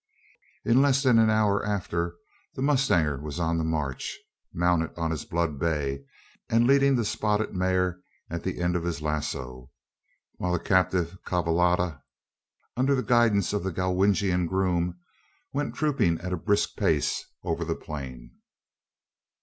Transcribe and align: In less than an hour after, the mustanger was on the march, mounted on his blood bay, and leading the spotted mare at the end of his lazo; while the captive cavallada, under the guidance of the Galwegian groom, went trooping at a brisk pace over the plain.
In 0.65 0.81
less 0.81 1.03
than 1.03 1.19
an 1.19 1.29
hour 1.29 1.63
after, 1.63 2.15
the 2.55 2.63
mustanger 2.63 3.21
was 3.21 3.39
on 3.39 3.59
the 3.59 3.63
march, 3.63 4.17
mounted 4.51 4.97
on 4.97 5.11
his 5.11 5.25
blood 5.25 5.59
bay, 5.59 6.03
and 6.49 6.65
leading 6.65 6.95
the 6.95 7.05
spotted 7.05 7.53
mare 7.55 7.99
at 8.27 8.41
the 8.41 8.59
end 8.59 8.75
of 8.75 8.83
his 8.83 9.03
lazo; 9.03 9.69
while 10.37 10.53
the 10.53 10.59
captive 10.59 11.19
cavallada, 11.23 12.01
under 12.75 12.95
the 12.95 13.03
guidance 13.03 13.53
of 13.53 13.63
the 13.63 13.71
Galwegian 13.71 14.47
groom, 14.47 14.97
went 15.53 15.75
trooping 15.75 16.19
at 16.21 16.33
a 16.33 16.35
brisk 16.35 16.75
pace 16.77 17.23
over 17.43 17.63
the 17.63 17.75
plain. 17.75 18.31